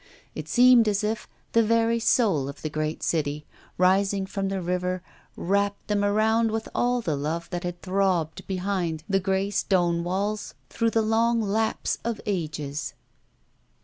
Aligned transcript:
It 0.33 0.47
seemed 0.47 0.87
as 0.87 1.03
if 1.03 1.27
the 1.51 1.61
very 1.61 1.99
soul 1.99 2.49
of 2.49 2.63
the 2.63 2.71
great 2.71 3.03
city, 3.03 3.45
rising 3.77 4.25
from 4.25 4.47
the 4.49 4.59
river, 4.59 5.03
wrapped 5.37 5.89
them 5.89 6.03
around 6.03 6.49
with 6.49 6.67
all 6.73 7.01
the 7.01 7.15
love 7.15 7.47
that 7.51 7.63
had 7.63 7.83
throbbed 7.83 8.47
behind 8.47 9.03
the 9.07 9.19
grey 9.19 9.51
stone 9.51 10.03
walls 10.03 10.55
through 10.71 10.89
the 10.89 11.03
long 11.03 11.39
lapse 11.39 11.99
of 12.03 12.19
ages. 12.25 12.95